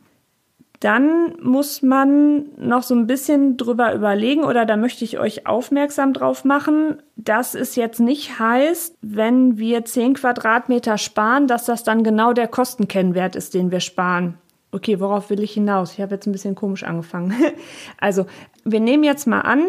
Dann 0.80 1.36
muss 1.42 1.82
man 1.82 2.46
noch 2.58 2.84
so 2.84 2.94
ein 2.94 3.08
bisschen 3.08 3.58
drüber 3.58 3.94
überlegen 3.96 4.44
oder 4.44 4.66
da 4.66 4.78
möchte 4.78 5.04
ich 5.04 5.18
euch 5.18 5.48
aufmerksam 5.48 6.14
drauf 6.14 6.46
machen, 6.46 7.02
dass 7.16 7.56
es 7.56 7.76
jetzt 7.76 8.00
nicht 8.00 8.40
heißt, 8.40 8.96
wenn 9.02 9.58
wir 9.58 9.86
10 9.86 10.14
Quadratmeter 10.14 11.00
sparen, 11.00 11.48
dass 11.48 11.66
das 11.66 11.84
dann 11.84 12.04
genau 12.04 12.34
der 12.34 12.48
Kostenkennwert 12.48 13.36
ist, 13.36 13.56
den 13.56 13.72
wir 13.72 13.80
sparen. 13.80 14.38
Okay, 14.72 15.00
worauf 15.00 15.32
will 15.32 15.42
ich 15.42 15.54
hinaus? 15.54 15.94
Ich 15.94 16.02
habe 16.02 16.16
jetzt 16.16 16.28
ein 16.28 16.32
bisschen 16.32 16.56
komisch 16.56 16.84
angefangen. 16.84 17.34
Also, 18.00 18.28
wir 18.64 18.80
nehmen 18.80 19.04
jetzt 19.04 19.26
mal 19.26 19.42
an, 19.42 19.66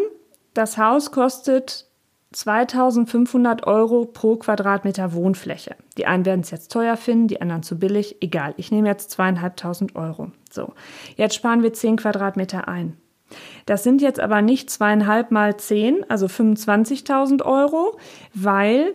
das 0.53 0.77
Haus 0.77 1.11
kostet 1.11 1.88
2500 2.31 3.65
Euro 3.65 4.05
pro 4.05 4.35
Quadratmeter 4.35 5.13
Wohnfläche. 5.13 5.75
Die 5.97 6.05
einen 6.05 6.25
werden 6.25 6.41
es 6.41 6.51
jetzt 6.51 6.71
teuer 6.71 6.95
finden, 6.95 7.27
die 7.27 7.41
anderen 7.41 7.63
zu 7.63 7.79
billig. 7.79 8.17
Egal, 8.21 8.53
ich 8.57 8.71
nehme 8.71 8.87
jetzt 8.87 9.09
zweieinhalbtausend 9.11 9.95
Euro. 9.95 10.31
So, 10.51 10.73
jetzt 11.15 11.35
sparen 11.35 11.63
wir 11.63 11.73
10 11.73 11.97
Quadratmeter 11.97 12.67
ein. 12.67 12.97
Das 13.65 13.83
sind 13.83 14.01
jetzt 14.01 14.19
aber 14.19 14.41
nicht 14.41 14.69
zweieinhalb 14.69 15.31
mal 15.31 15.57
10, 15.57 16.09
also 16.09 16.27
25.000 16.27 17.43
Euro, 17.43 17.97
weil 18.33 18.93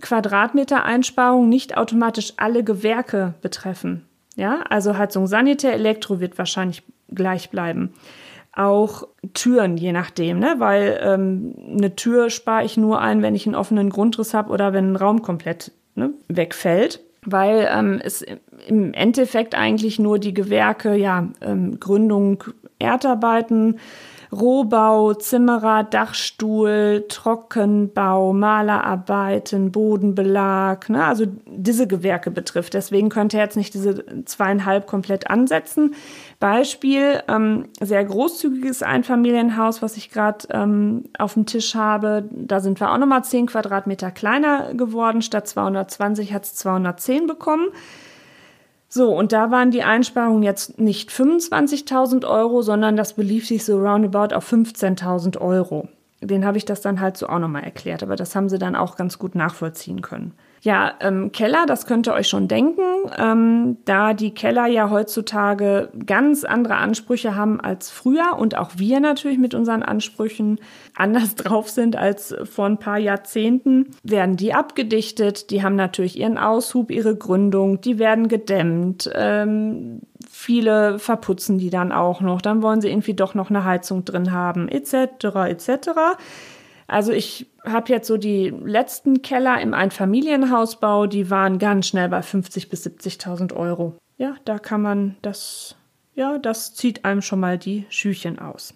Quadratmeter-Einsparungen 0.00 1.48
nicht 1.48 1.76
automatisch 1.76 2.34
alle 2.38 2.64
Gewerke 2.64 3.34
betreffen. 3.42 4.06
Ja, 4.36 4.62
also 4.68 4.96
Heizung, 4.96 5.26
Sanitär, 5.26 5.74
Elektro 5.74 6.20
wird 6.20 6.38
wahrscheinlich 6.38 6.82
gleich 7.08 7.50
bleiben 7.50 7.92
auch 8.52 9.06
Türen, 9.32 9.76
je 9.76 9.92
nachdem, 9.92 10.38
ne? 10.38 10.56
weil 10.58 11.00
ähm, 11.02 11.54
eine 11.70 11.94
Tür 11.94 12.30
spare 12.30 12.64
ich 12.64 12.76
nur 12.76 13.00
ein, 13.00 13.22
wenn 13.22 13.34
ich 13.34 13.46
einen 13.46 13.54
offenen 13.54 13.90
Grundriss 13.90 14.34
habe 14.34 14.50
oder 14.50 14.72
wenn 14.72 14.92
ein 14.92 14.96
Raum 14.96 15.22
komplett 15.22 15.72
ne, 15.94 16.12
wegfällt, 16.28 17.00
weil 17.24 17.68
ähm, 17.72 18.00
es 18.02 18.24
im 18.66 18.92
Endeffekt 18.92 19.54
eigentlich 19.54 19.98
nur 19.98 20.18
die 20.18 20.34
Gewerke, 20.34 20.96
ja, 20.96 21.28
ähm, 21.40 21.78
Gründung, 21.78 22.42
Erdarbeiten, 22.78 23.78
Rohbau, 24.32 25.14
Zimmerer, 25.14 25.82
Dachstuhl, 25.84 27.04
Trockenbau, 27.08 28.32
Malerarbeiten, 28.32 29.72
Bodenbelag, 29.72 30.88
ne, 30.88 31.04
also 31.04 31.26
diese 31.46 31.86
Gewerke 31.86 32.30
betrifft. 32.30 32.74
Deswegen 32.74 33.08
könnte 33.08 33.38
er 33.38 33.44
jetzt 33.44 33.56
nicht 33.56 33.74
diese 33.74 34.04
zweieinhalb 34.24 34.86
komplett 34.86 35.28
ansetzen. 35.28 35.94
Beispiel, 36.38 37.22
ähm, 37.28 37.68
sehr 37.80 38.04
großzügiges 38.04 38.82
Einfamilienhaus, 38.82 39.82
was 39.82 39.96
ich 39.96 40.10
gerade 40.10 40.46
ähm, 40.50 41.04
auf 41.18 41.34
dem 41.34 41.46
Tisch 41.46 41.74
habe. 41.74 42.28
Da 42.30 42.60
sind 42.60 42.78
wir 42.80 42.92
auch 42.92 42.98
nochmal 42.98 43.24
10 43.24 43.46
Quadratmeter 43.46 44.10
kleiner 44.10 44.74
geworden. 44.74 45.22
Statt 45.22 45.48
220 45.48 46.32
hat 46.32 46.44
es 46.44 46.54
210 46.54 47.26
bekommen. 47.26 47.68
So, 48.92 49.16
und 49.16 49.30
da 49.30 49.52
waren 49.52 49.70
die 49.70 49.84
Einsparungen 49.84 50.42
jetzt 50.42 50.80
nicht 50.80 51.10
25.000 51.10 52.28
Euro, 52.28 52.60
sondern 52.60 52.96
das 52.96 53.14
belief 53.14 53.46
sich 53.46 53.64
so 53.64 53.78
roundabout 53.78 54.34
auf 54.34 54.52
15.000 54.52 55.38
Euro. 55.40 55.88
Den 56.20 56.44
habe 56.44 56.58
ich 56.58 56.64
das 56.64 56.80
dann 56.80 57.00
halt 57.00 57.16
so 57.16 57.28
auch 57.28 57.38
nochmal 57.38 57.62
erklärt, 57.62 58.02
aber 58.02 58.16
das 58.16 58.34
haben 58.34 58.48
sie 58.48 58.58
dann 58.58 58.74
auch 58.74 58.96
ganz 58.96 59.16
gut 59.16 59.36
nachvollziehen 59.36 60.02
können. 60.02 60.34
Ja, 60.62 60.92
ähm, 61.00 61.32
Keller, 61.32 61.64
das 61.66 61.86
könnt 61.86 62.06
ihr 62.06 62.12
euch 62.12 62.28
schon 62.28 62.46
denken, 62.46 62.82
ähm, 63.16 63.78
da 63.86 64.12
die 64.12 64.32
Keller 64.32 64.66
ja 64.66 64.90
heutzutage 64.90 65.88
ganz 66.04 66.44
andere 66.44 66.76
Ansprüche 66.76 67.34
haben 67.34 67.60
als 67.60 67.90
früher 67.90 68.36
und 68.38 68.58
auch 68.58 68.72
wir 68.76 69.00
natürlich 69.00 69.38
mit 69.38 69.54
unseren 69.54 69.82
Ansprüchen 69.82 70.60
anders 70.94 71.34
drauf 71.36 71.70
sind 71.70 71.96
als 71.96 72.34
vor 72.44 72.66
ein 72.66 72.78
paar 72.78 72.98
Jahrzehnten, 72.98 73.86
werden 74.02 74.36
die 74.36 74.52
abgedichtet. 74.52 75.50
Die 75.50 75.62
haben 75.62 75.76
natürlich 75.76 76.18
ihren 76.18 76.36
Aushub, 76.36 76.90
ihre 76.90 77.16
Gründung, 77.16 77.80
die 77.80 77.98
werden 77.98 78.28
gedämmt. 78.28 79.10
Ähm, 79.14 80.02
viele 80.28 80.98
verputzen 80.98 81.56
die 81.56 81.70
dann 81.70 81.90
auch 81.90 82.20
noch. 82.20 82.42
Dann 82.42 82.62
wollen 82.62 82.82
sie 82.82 82.90
irgendwie 82.90 83.14
doch 83.14 83.34
noch 83.34 83.48
eine 83.48 83.64
Heizung 83.64 84.04
drin 84.04 84.30
haben, 84.30 84.68
etc. 84.68 85.24
etc. 85.48 85.90
Also 86.90 87.12
ich 87.12 87.46
habe 87.64 87.92
jetzt 87.92 88.08
so 88.08 88.16
die 88.16 88.50
letzten 88.50 89.22
Keller 89.22 89.60
im 89.60 89.74
Einfamilienhausbau, 89.74 91.06
die 91.06 91.30
waren 91.30 91.60
ganz 91.60 91.86
schnell 91.86 92.08
bei 92.08 92.20
50 92.20 92.68
bis 92.68 92.84
70.000 92.84 93.54
Euro. 93.54 93.94
Ja, 94.16 94.34
da 94.44 94.58
kann 94.58 94.82
man 94.82 95.16
das, 95.22 95.76
ja, 96.16 96.38
das 96.38 96.74
zieht 96.74 97.04
einem 97.04 97.22
schon 97.22 97.38
mal 97.38 97.58
die 97.58 97.86
Schüchen 97.90 98.40
aus. 98.40 98.74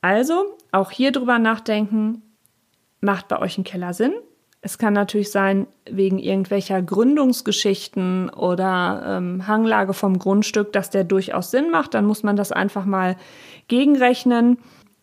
Also 0.00 0.56
auch 0.72 0.90
hier 0.90 1.12
drüber 1.12 1.38
nachdenken, 1.38 2.22
macht 3.00 3.28
bei 3.28 3.38
euch 3.38 3.58
ein 3.58 3.64
Keller 3.64 3.94
Sinn? 3.94 4.14
Es 4.60 4.76
kann 4.76 4.92
natürlich 4.92 5.30
sein, 5.30 5.68
wegen 5.88 6.18
irgendwelcher 6.18 6.82
Gründungsgeschichten 6.82 8.28
oder 8.30 9.04
ähm, 9.06 9.46
Hanglage 9.46 9.94
vom 9.94 10.18
Grundstück, 10.18 10.72
dass 10.72 10.90
der 10.90 11.04
durchaus 11.04 11.52
Sinn 11.52 11.70
macht. 11.70 11.94
Dann 11.94 12.06
muss 12.06 12.24
man 12.24 12.34
das 12.34 12.50
einfach 12.50 12.84
mal 12.84 13.16
gegenrechnen 13.68 14.58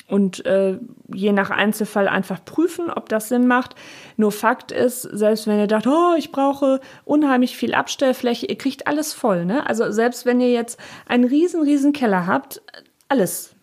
und 0.08 0.46
äh, 0.46 0.80
je 1.14 1.34
nach 1.34 1.50
Einzelfall 1.50 2.08
einfach 2.08 2.44
prüfen, 2.44 2.90
ob 2.90 3.10
das 3.10 3.28
Sinn 3.28 3.46
macht. 3.46 3.76
Nur 4.16 4.32
Fakt 4.32 4.72
ist, 4.72 5.02
selbst 5.02 5.48
wenn 5.48 5.60
ihr 5.60 5.68
dacht, 5.68 5.86
oh, 5.86 6.16
ich 6.18 6.32
brauche 6.32 6.80
unheimlich 7.04 7.58
viel 7.58 7.74
Abstellfläche, 7.74 8.46
ihr 8.46 8.58
kriegt 8.58 8.88
alles 8.88 9.14
voll. 9.14 9.46
Ne? 9.46 9.68
Also 9.68 9.92
selbst 9.92 10.26
wenn 10.26 10.40
ihr 10.40 10.52
jetzt 10.52 10.80
einen 11.08 11.26
riesen, 11.26 11.62
riesen 11.62 11.92
Keller 11.92 12.26
habt, 12.26 12.62
alles 13.10 13.54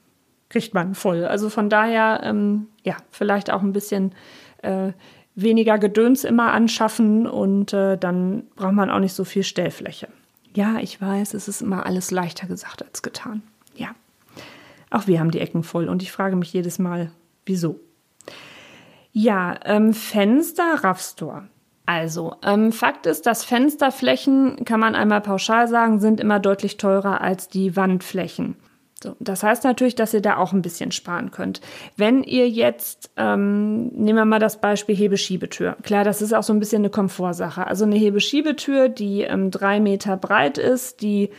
kriegt 0.50 0.74
man 0.74 0.94
voll. 0.94 1.24
Also 1.24 1.48
von 1.48 1.70
daher, 1.70 2.20
ähm, 2.22 2.68
ja, 2.82 2.96
vielleicht 3.10 3.50
auch 3.50 3.62
ein 3.62 3.72
bisschen 3.72 4.14
äh, 4.62 4.92
weniger 5.34 5.78
Gedöns 5.78 6.24
immer 6.24 6.52
anschaffen 6.52 7.26
und 7.26 7.72
äh, 7.72 7.96
dann 7.96 8.44
braucht 8.54 8.74
man 8.74 8.90
auch 8.90 9.00
nicht 9.00 9.14
so 9.14 9.24
viel 9.24 9.42
Stellfläche. 9.42 10.08
Ja, 10.54 10.78
ich 10.78 11.00
weiß, 11.00 11.34
es 11.34 11.48
ist 11.48 11.62
immer 11.62 11.86
alles 11.86 12.10
leichter 12.10 12.46
gesagt 12.46 12.84
als 12.84 13.02
getan. 13.02 13.42
Auch 14.94 15.08
wir 15.08 15.18
haben 15.18 15.32
die 15.32 15.40
Ecken 15.40 15.64
voll 15.64 15.88
und 15.88 16.02
ich 16.02 16.12
frage 16.12 16.36
mich 16.36 16.52
jedes 16.52 16.78
Mal, 16.78 17.10
wieso? 17.44 17.80
Ja, 19.10 19.58
ähm, 19.64 19.92
Fenster 19.92 20.84
Raffstore. 20.84 21.48
Also, 21.84 22.36
ähm, 22.44 22.70
Fakt 22.70 23.06
ist, 23.06 23.26
dass 23.26 23.44
Fensterflächen, 23.44 24.64
kann 24.64 24.78
man 24.78 24.94
einmal 24.94 25.20
pauschal 25.20 25.66
sagen, 25.66 25.98
sind 25.98 26.20
immer 26.20 26.38
deutlich 26.38 26.76
teurer 26.76 27.20
als 27.22 27.48
die 27.48 27.74
Wandflächen. 27.74 28.54
So, 29.02 29.16
das 29.18 29.42
heißt 29.42 29.64
natürlich, 29.64 29.96
dass 29.96 30.14
ihr 30.14 30.22
da 30.22 30.36
auch 30.36 30.52
ein 30.52 30.62
bisschen 30.62 30.92
sparen 30.92 31.32
könnt. 31.32 31.60
Wenn 31.96 32.22
ihr 32.22 32.48
jetzt, 32.48 33.10
ähm, 33.16 33.88
nehmen 33.88 34.18
wir 34.18 34.24
mal 34.24 34.38
das 34.38 34.60
Beispiel 34.60 34.94
Hebeschiebetür. 34.94 35.76
Klar, 35.82 36.04
das 36.04 36.22
ist 36.22 36.32
auch 36.32 36.44
so 36.44 36.52
ein 36.52 36.60
bisschen 36.60 36.82
eine 36.82 36.90
Komfortsache. 36.90 37.66
Also 37.66 37.84
eine 37.84 37.96
Hebeschiebetür, 37.96 38.88
die 38.88 39.22
ähm, 39.22 39.50
drei 39.50 39.80
Meter 39.80 40.16
breit 40.16 40.56
ist, 40.56 41.02
die 41.02 41.30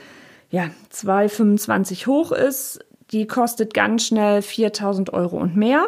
ja 0.51 0.65
2,25 0.91 2.05
hoch 2.05 2.33
ist, 2.33 2.81
die 3.15 3.27
kostet 3.27 3.73
ganz 3.73 4.07
schnell 4.07 4.41
4000 4.41 5.13
Euro 5.13 5.37
und 5.37 5.55
mehr. 5.55 5.87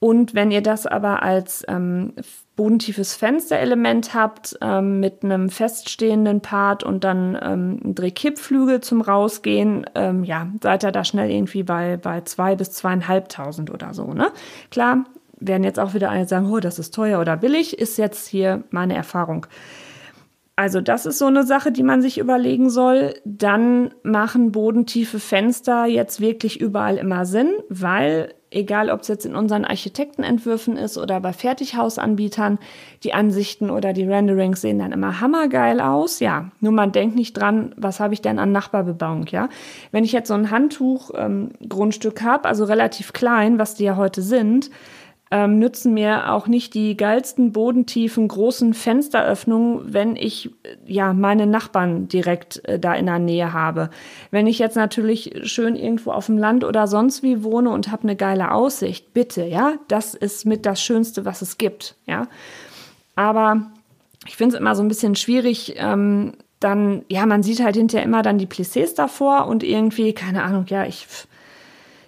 Und 0.00 0.34
wenn 0.34 0.50
ihr 0.50 0.60
das 0.60 0.84
aber 0.86 1.22
als 1.22 1.62
ähm, 1.68 2.14
bodentiefes 2.56 3.14
Fensterelement 3.14 4.12
habt 4.12 4.58
ähm, 4.60 4.98
mit 4.98 5.22
einem 5.22 5.50
feststehenden 5.50 6.40
Part 6.40 6.82
und 6.82 7.04
dann 7.04 7.38
ähm, 7.40 7.80
ein 7.84 7.94
Drehkippflügel 7.94 8.80
zum 8.80 9.02
Rausgehen, 9.02 9.86
ähm, 9.94 10.24
ja, 10.24 10.48
seid 10.60 10.82
ihr 10.82 10.90
da 10.90 11.04
schnell 11.04 11.30
irgendwie 11.30 11.62
bei, 11.62 11.96
bei 11.96 12.22
zwei 12.22 12.56
bis 12.56 12.72
zweieinhalbtausend 12.72 13.70
oder 13.70 13.94
so, 13.94 14.12
ne? 14.12 14.32
Klar, 14.72 15.04
werden 15.38 15.62
jetzt 15.62 15.78
auch 15.78 15.94
wieder 15.94 16.10
eine 16.10 16.26
sagen, 16.26 16.50
oh, 16.50 16.58
das 16.58 16.80
ist 16.80 16.92
teuer 16.92 17.20
oder 17.20 17.36
billig, 17.36 17.78
ist 17.78 17.98
jetzt 17.98 18.26
hier 18.26 18.64
meine 18.70 18.96
Erfahrung. 18.96 19.46
Also 20.60 20.82
das 20.82 21.06
ist 21.06 21.16
so 21.16 21.24
eine 21.24 21.44
Sache, 21.44 21.72
die 21.72 21.82
man 21.82 22.02
sich 22.02 22.18
überlegen 22.18 22.68
soll. 22.68 23.14
Dann 23.24 23.94
machen 24.02 24.52
bodentiefe 24.52 25.18
Fenster 25.18 25.86
jetzt 25.86 26.20
wirklich 26.20 26.60
überall 26.60 26.98
immer 26.98 27.24
Sinn, 27.24 27.54
weil 27.70 28.34
egal 28.50 28.90
ob 28.90 29.00
es 29.00 29.08
jetzt 29.08 29.24
in 29.24 29.36
unseren 29.36 29.64
Architektenentwürfen 29.64 30.76
ist 30.76 30.98
oder 30.98 31.18
bei 31.20 31.32
Fertighausanbietern, 31.32 32.58
die 33.04 33.14
Ansichten 33.14 33.70
oder 33.70 33.94
die 33.94 34.04
Renderings 34.04 34.60
sehen 34.60 34.80
dann 34.80 34.92
immer 34.92 35.22
hammergeil 35.22 35.80
aus. 35.80 36.20
Ja, 36.20 36.50
nur 36.60 36.72
man 36.72 36.92
denkt 36.92 37.16
nicht 37.16 37.32
dran, 37.32 37.74
was 37.78 37.98
habe 37.98 38.12
ich 38.12 38.20
denn 38.20 38.38
an 38.38 38.52
Nachbarbebauung, 38.52 39.28
ja? 39.28 39.48
Wenn 39.92 40.04
ich 40.04 40.12
jetzt 40.12 40.28
so 40.28 40.34
ein 40.34 40.50
Handtuch-Grundstück 40.50 42.20
ähm, 42.20 42.26
habe, 42.26 42.46
also 42.46 42.64
relativ 42.64 43.14
klein, 43.14 43.58
was 43.58 43.76
die 43.76 43.84
ja 43.84 43.96
heute 43.96 44.20
sind, 44.20 44.70
ähm, 45.32 45.58
nützen 45.58 45.94
mir 45.94 46.32
auch 46.32 46.48
nicht 46.48 46.74
die 46.74 46.96
geilsten 46.96 47.52
bodentiefen 47.52 48.26
großen 48.26 48.74
Fensteröffnungen, 48.74 49.92
wenn 49.92 50.16
ich 50.16 50.50
äh, 50.64 50.76
ja 50.86 51.12
meine 51.12 51.46
Nachbarn 51.46 52.08
direkt 52.08 52.64
äh, 52.68 52.80
da 52.80 52.94
in 52.94 53.06
der 53.06 53.20
Nähe 53.20 53.52
habe. 53.52 53.90
Wenn 54.32 54.48
ich 54.48 54.58
jetzt 54.58 54.76
natürlich 54.76 55.40
schön 55.44 55.76
irgendwo 55.76 56.10
auf 56.10 56.26
dem 56.26 56.36
Land 56.36 56.64
oder 56.64 56.88
sonst 56.88 57.22
wie 57.22 57.44
wohne 57.44 57.70
und 57.70 57.92
habe 57.92 58.02
eine 58.02 58.16
geile 58.16 58.50
Aussicht, 58.50 59.14
bitte, 59.14 59.44
ja, 59.44 59.74
das 59.86 60.14
ist 60.14 60.46
mit 60.46 60.66
das 60.66 60.82
Schönste, 60.82 61.24
was 61.24 61.42
es 61.42 61.58
gibt, 61.58 61.94
ja. 62.06 62.26
Aber 63.14 63.70
ich 64.26 64.36
finde 64.36 64.56
es 64.56 64.60
immer 64.60 64.74
so 64.74 64.82
ein 64.82 64.88
bisschen 64.88 65.14
schwierig, 65.14 65.74
ähm, 65.76 66.32
dann, 66.58 67.04
ja, 67.08 67.24
man 67.24 67.42
sieht 67.42 67.62
halt 67.62 67.76
hinterher 67.76 68.04
immer 68.04 68.22
dann 68.22 68.38
die 68.38 68.46
Plissés 68.46 68.94
davor 68.94 69.46
und 69.46 69.62
irgendwie, 69.62 70.12
keine 70.12 70.42
Ahnung, 70.42 70.66
ja, 70.68 70.84
ich, 70.84 71.06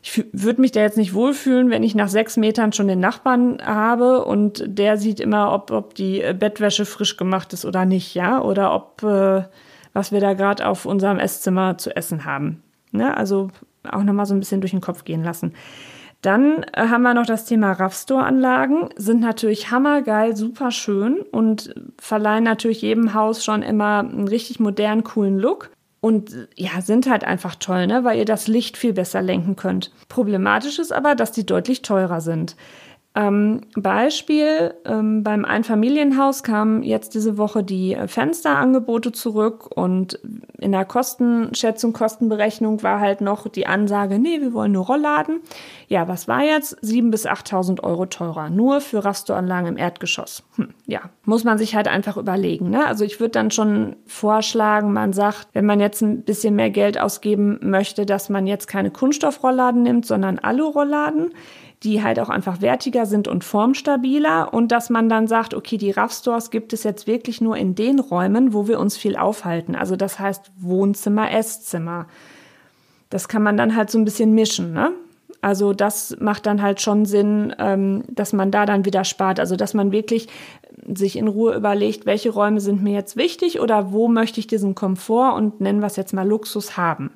ich 0.04 0.24
würde 0.32 0.60
mich 0.60 0.72
da 0.72 0.80
jetzt 0.80 0.96
nicht 0.96 1.14
wohlfühlen, 1.14 1.70
wenn 1.70 1.84
ich 1.84 1.94
nach 1.94 2.08
sechs 2.08 2.36
Metern 2.36 2.72
schon 2.72 2.88
den 2.88 2.98
Nachbarn 2.98 3.62
habe 3.64 4.24
und 4.24 4.64
der 4.66 4.96
sieht 4.96 5.20
immer, 5.20 5.52
ob, 5.52 5.70
ob 5.70 5.94
die 5.94 6.24
Bettwäsche 6.36 6.84
frisch 6.84 7.16
gemacht 7.16 7.52
ist 7.52 7.64
oder 7.64 7.84
nicht, 7.84 8.14
ja, 8.14 8.42
oder 8.42 8.74
ob, 8.74 9.04
äh, 9.04 9.44
was 9.92 10.10
wir 10.10 10.20
da 10.20 10.34
gerade 10.34 10.66
auf 10.66 10.86
unserem 10.86 11.20
Esszimmer 11.20 11.78
zu 11.78 11.94
essen 11.94 12.24
haben. 12.24 12.64
Ne? 12.90 13.16
Also 13.16 13.50
auch 13.88 14.02
nochmal 14.02 14.26
so 14.26 14.34
ein 14.34 14.40
bisschen 14.40 14.60
durch 14.60 14.72
den 14.72 14.80
Kopf 14.80 15.04
gehen 15.04 15.22
lassen. 15.22 15.54
Dann 16.20 16.64
äh, 16.72 16.88
haben 16.88 17.02
wir 17.02 17.14
noch 17.14 17.26
das 17.26 17.44
Thema 17.44 17.70
RAV-Store-Anlagen. 17.72 18.88
Sind 18.96 19.20
natürlich 19.20 19.70
hammergeil, 19.70 20.36
super 20.36 20.72
schön 20.72 21.20
und 21.30 21.74
verleihen 21.98 22.44
natürlich 22.44 22.82
jedem 22.82 23.14
Haus 23.14 23.44
schon 23.44 23.62
immer 23.62 24.00
einen 24.00 24.26
richtig 24.26 24.58
modernen, 24.58 25.04
coolen 25.04 25.38
Look. 25.38 25.70
Und 26.02 26.48
ja, 26.56 26.80
sind 26.80 27.08
halt 27.08 27.22
einfach 27.22 27.54
toll, 27.54 27.86
ne? 27.86 28.02
weil 28.02 28.18
ihr 28.18 28.24
das 28.24 28.48
Licht 28.48 28.76
viel 28.76 28.92
besser 28.92 29.22
lenken 29.22 29.54
könnt. 29.54 29.92
Problematisch 30.08 30.80
ist 30.80 30.92
aber, 30.92 31.14
dass 31.14 31.30
die 31.30 31.46
deutlich 31.46 31.82
teurer 31.82 32.20
sind. 32.20 32.56
Ähm, 33.14 33.60
Beispiel, 33.76 34.72
ähm, 34.86 35.22
beim 35.22 35.44
Einfamilienhaus 35.44 36.42
kamen 36.42 36.82
jetzt 36.82 37.14
diese 37.14 37.36
Woche 37.36 37.62
die 37.62 37.94
Fensterangebote 38.06 39.12
zurück 39.12 39.68
und 39.74 40.18
in 40.58 40.72
der 40.72 40.86
Kostenschätzung, 40.86 41.92
Kostenberechnung 41.92 42.82
war 42.82 43.00
halt 43.00 43.20
noch 43.20 43.48
die 43.48 43.66
Ansage, 43.66 44.18
nee, 44.18 44.40
wir 44.40 44.54
wollen 44.54 44.72
nur 44.72 44.86
Rollladen. 44.86 45.40
Ja, 45.88 46.08
was 46.08 46.26
war 46.26 46.42
jetzt? 46.42 46.82
7.000 46.82 47.10
bis 47.10 47.26
8.000 47.26 47.82
Euro 47.82 48.06
teurer, 48.06 48.48
nur 48.48 48.80
für 48.80 49.04
Rastoranlagen 49.04 49.68
im 49.68 49.76
Erdgeschoss. 49.76 50.42
Hm, 50.56 50.68
ja, 50.86 51.02
muss 51.26 51.44
man 51.44 51.58
sich 51.58 51.74
halt 51.74 51.88
einfach 51.88 52.16
überlegen. 52.16 52.70
Ne? 52.70 52.86
Also 52.86 53.04
ich 53.04 53.20
würde 53.20 53.32
dann 53.32 53.50
schon 53.50 53.96
vorschlagen, 54.06 54.94
man 54.94 55.12
sagt, 55.12 55.48
wenn 55.52 55.66
man 55.66 55.80
jetzt 55.80 56.00
ein 56.00 56.22
bisschen 56.22 56.56
mehr 56.56 56.70
Geld 56.70 56.98
ausgeben 56.98 57.58
möchte, 57.60 58.06
dass 58.06 58.30
man 58.30 58.46
jetzt 58.46 58.68
keine 58.68 58.90
Kunststoffrollladen 58.90 59.82
nimmt, 59.82 60.06
sondern 60.06 60.38
Alu-Rollladen 60.38 61.32
die 61.82 62.02
halt 62.02 62.20
auch 62.20 62.28
einfach 62.28 62.60
wertiger 62.60 63.06
sind 63.06 63.26
und 63.26 63.44
formstabiler 63.44 64.54
und 64.54 64.70
dass 64.70 64.90
man 64.90 65.08
dann 65.08 65.26
sagt, 65.26 65.54
okay, 65.54 65.76
die 65.76 65.90
Rough 65.90 66.12
Stores 66.12 66.50
gibt 66.50 66.72
es 66.72 66.84
jetzt 66.84 67.06
wirklich 67.06 67.40
nur 67.40 67.56
in 67.56 67.74
den 67.74 67.98
Räumen, 67.98 68.52
wo 68.52 68.68
wir 68.68 68.78
uns 68.78 68.96
viel 68.96 69.16
aufhalten. 69.16 69.74
Also 69.74 69.96
das 69.96 70.18
heißt 70.18 70.52
Wohnzimmer, 70.58 71.32
Esszimmer. 71.32 72.06
Das 73.10 73.28
kann 73.28 73.42
man 73.42 73.56
dann 73.56 73.74
halt 73.76 73.90
so 73.90 73.98
ein 73.98 74.04
bisschen 74.04 74.32
mischen, 74.34 74.72
ne? 74.72 74.92
Also 75.44 75.72
das 75.72 76.16
macht 76.20 76.46
dann 76.46 76.62
halt 76.62 76.80
schon 76.80 77.04
Sinn, 77.04 77.52
ähm, 77.58 78.04
dass 78.08 78.32
man 78.32 78.52
da 78.52 78.64
dann 78.64 78.84
wieder 78.84 79.02
spart. 79.02 79.40
Also 79.40 79.56
dass 79.56 79.74
man 79.74 79.90
wirklich 79.90 80.28
sich 80.94 81.16
in 81.16 81.26
Ruhe 81.26 81.56
überlegt, 81.56 82.06
welche 82.06 82.30
Räume 82.30 82.60
sind 82.60 82.80
mir 82.80 82.92
jetzt 82.92 83.16
wichtig 83.16 83.58
oder 83.58 83.90
wo 83.90 84.06
möchte 84.06 84.38
ich 84.38 84.46
diesen 84.46 84.76
Komfort 84.76 85.34
und 85.34 85.60
nennen 85.60 85.80
wir 85.80 85.86
es 85.86 85.96
jetzt 85.96 86.14
mal 86.14 86.28
Luxus 86.28 86.76
haben 86.76 87.10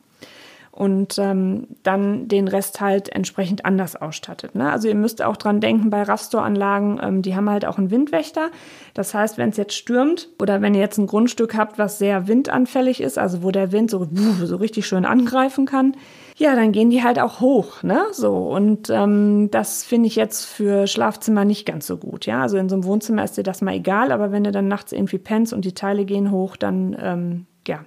und 0.77 1.19
ähm, 1.19 1.69
dann 1.83 2.29
den 2.29 2.49
Rest 2.49 2.83
halt 2.83 3.09
entsprechend 3.09 3.65
anders 3.65 3.97
ausstattet. 3.97 4.55
Ne? 4.55 4.71
Also 4.71 4.89
ihr 4.89 4.95
müsst 4.95 5.23
auch 5.23 5.39
dran 5.39 5.61
denken, 5.61 5.89
bei 5.89 6.03
Rastor-Anlagen, 6.03 7.01
ähm, 7.03 7.23
die 7.23 7.35
haben 7.35 7.49
halt 7.49 7.65
auch 7.65 7.79
einen 7.79 7.91
Windwächter. 7.91 8.51
Das 8.93 9.15
heißt, 9.15 9.39
wenn 9.39 9.49
es 9.49 9.57
jetzt 9.57 9.73
stürmt 9.73 10.29
oder 10.39 10.61
wenn 10.61 10.75
ihr 10.75 10.83
jetzt 10.83 10.99
ein 10.99 11.07
Grundstück 11.07 11.57
habt, 11.57 11.79
was 11.79 11.99
sehr 11.99 12.29
windanfällig 12.29 13.01
ist, 13.01 13.17
also 13.19 13.43
wo 13.43 13.51
der 13.51 13.73
Wind 13.73 13.91
so, 13.91 14.07
so 14.45 14.57
richtig 14.57 14.87
schön 14.87 15.07
angreifen 15.07 15.65
kann, 15.65 15.97
ja, 16.37 16.55
dann 16.55 16.73
gehen 16.73 16.91
die 16.91 17.03
halt 17.03 17.19
auch 17.19 17.41
hoch, 17.41 17.83
ne? 17.83 18.05
So. 18.13 18.37
Und 18.37 18.91
ähm, 18.91 19.51
das 19.51 19.83
finde 19.83 20.09
ich 20.09 20.17
jetzt 20.17 20.45
für 20.45 20.87
Schlafzimmer 20.87 21.47
nicht 21.47 21.65
ganz 21.65 21.87
so 21.87 21.97
gut. 21.97 22.27
Ja, 22.27 22.43
also 22.43 22.59
in 22.59 22.69
so 22.69 22.75
einem 22.75 22.85
Wohnzimmer 22.85 23.25
ist 23.25 23.39
dir 23.39 23.43
das 23.43 23.63
mal 23.63 23.75
egal, 23.75 24.13
aber 24.13 24.31
wenn 24.31 24.45
du 24.45 24.53
dann 24.53 24.69
nachts 24.69 24.93
irgendwie 24.93 25.17
pennst 25.17 25.55
und 25.55 25.65
die 25.65 25.73
Teile 25.73 26.05
gehen 26.05 26.31
hoch, 26.31 26.57
dann 26.57 26.95
ähm, 27.01 27.47
ja, 27.67 27.87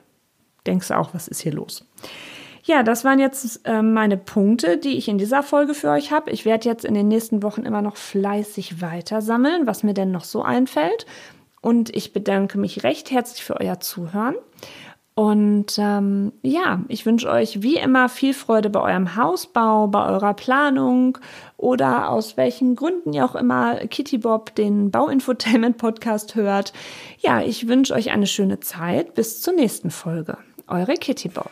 denkst 0.65 0.87
du 0.87 0.97
auch, 0.97 1.13
was 1.13 1.27
ist 1.27 1.41
hier 1.41 1.53
los? 1.53 1.85
Ja, 2.63 2.83
das 2.83 3.03
waren 3.03 3.19
jetzt 3.19 3.61
äh, 3.65 3.81
meine 3.81 4.17
Punkte, 4.17 4.77
die 4.77 4.97
ich 4.97 5.07
in 5.07 5.17
dieser 5.17 5.43
Folge 5.43 5.73
für 5.73 5.89
euch 5.89 6.11
habe. 6.11 6.31
Ich 6.31 6.45
werde 6.45 6.67
jetzt 6.67 6.85
in 6.85 6.93
den 6.93 7.07
nächsten 7.07 7.43
Wochen 7.43 7.63
immer 7.63 7.81
noch 7.81 7.97
fleißig 7.97 8.81
weiter 8.81 9.21
sammeln, 9.21 9.67
was 9.67 9.83
mir 9.83 9.93
denn 9.93 10.11
noch 10.11 10.25
so 10.25 10.41
einfällt. 10.41 11.05
Und 11.61 11.95
ich 11.95 12.13
bedanke 12.13 12.57
mich 12.57 12.83
recht 12.83 13.11
herzlich 13.11 13.43
für 13.43 13.59
euer 13.59 13.79
Zuhören. 13.79 14.35
Und 15.19 15.77
ähm, 15.77 16.31
ja, 16.43 16.81
ich 16.87 17.05
wünsche 17.05 17.29
euch 17.29 17.61
wie 17.61 17.75
immer 17.75 18.07
viel 18.07 18.33
Freude 18.33 18.69
bei 18.69 18.79
eurem 18.79 19.17
Hausbau, 19.17 19.87
bei 19.87 20.07
eurer 20.07 20.33
Planung 20.33 21.17
oder 21.57 22.09
aus 22.09 22.37
welchen 22.37 22.77
Gründen 22.77 23.11
ihr 23.11 23.25
auch 23.25 23.35
immer 23.35 23.75
Kitty 23.87 24.17
Bob 24.17 24.55
den 24.55 24.91
Bauinfotainment 24.91 25.77
Podcast 25.77 26.35
hört. 26.35 26.71
Ja, 27.17 27.41
ich 27.41 27.67
wünsche 27.67 27.95
euch 27.95 28.11
eine 28.11 28.27
schöne 28.27 28.61
Zeit. 28.61 29.13
Bis 29.13 29.41
zur 29.41 29.55
nächsten 29.55 29.91
Folge. 29.91 30.37
Eure 30.67 30.93
Kitty 30.93 31.27
Bob. 31.27 31.51